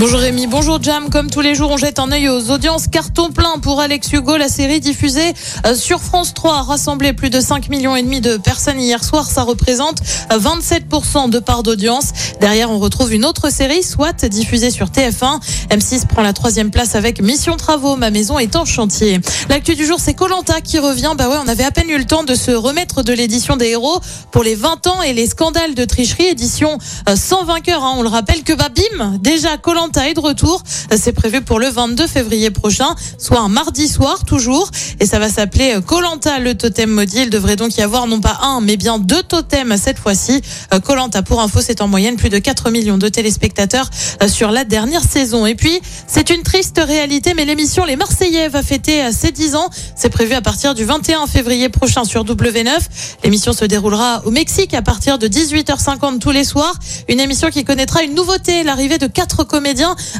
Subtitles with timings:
[0.00, 1.08] Bonjour Rémi, bonjour Jam.
[1.08, 2.88] Comme tous les jours, on jette un œil aux audiences.
[2.88, 5.32] Carton plein pour Alex Hugo, la série diffusée
[5.66, 9.04] euh, sur France 3 a rassemblé plus de 5 millions et demi de personnes hier
[9.04, 9.30] soir.
[9.30, 12.06] Ça représente 27% de part d'audience.
[12.40, 15.38] Derrière, on retrouve une autre série, SWAT, diffusée sur TF1.
[15.70, 17.94] M6 prend la troisième place avec Mission Travaux.
[17.94, 19.20] Ma maison est en chantier.
[19.48, 21.12] L'actu du jour, c'est Colanta qui revient.
[21.16, 23.68] Bah ouais, on avait à peine eu le temps de se remettre de l'édition des
[23.68, 24.00] héros
[24.32, 26.26] pour les 20 ans et les scandales de tricherie.
[26.26, 27.84] Édition euh, sans vainqueur.
[27.84, 27.94] Hein.
[27.96, 30.62] On le rappelle que bah bim, déjà Colanta est de retour.
[30.96, 34.70] C'est prévu pour le 22 février prochain, soit un mardi soir toujours.
[35.00, 37.22] Et ça va s'appeler Colanta, le totem maudit.
[37.22, 40.40] Il devrait donc y avoir non pas un, mais bien deux totems cette fois-ci.
[40.84, 43.88] Colanta, pour info, c'est en moyenne plus de 4 millions de téléspectateurs
[44.22, 45.46] euh, sur la dernière saison.
[45.46, 49.54] Et puis, c'est une triste réalité, mais l'émission Les Marseillais va fêter euh, ses 10
[49.56, 49.68] ans.
[49.96, 52.70] C'est prévu à partir du 21 février prochain sur W9.
[53.22, 56.74] L'émission se déroulera au Mexique à partir de 18h50 tous les soirs.
[57.08, 59.73] Une émission qui connaîtra une nouveauté, l'arrivée de quatre comédiens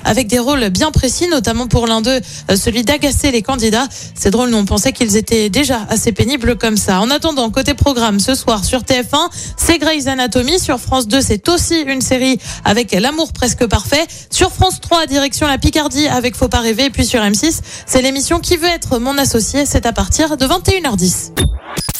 [0.04, 3.86] avec des rôles bien précis, notamment pour l'un d'eux, euh, celui d'agacer les candidats.
[4.14, 7.00] C'est drôle, nous on pensait qu'ils étaient déjà assez pénibles comme ça.
[7.00, 10.58] En attendant, côté programme, ce soir sur TF1, c'est Grey's Anatomy.
[10.58, 14.06] Sur France 2, c'est aussi une série avec l'amour presque parfait.
[14.30, 16.90] Sur France 3, direction la Picardie avec Faut pas rêver.
[16.90, 19.66] Puis sur M6, c'est l'émission Qui veut être mon associé.
[19.66, 21.32] C'est à partir de 21h10.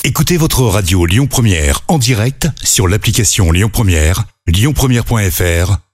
[0.07, 5.79] Écoutez votre radio Lyon Première en direct sur l'application Lyon Première, lyonpremière.fr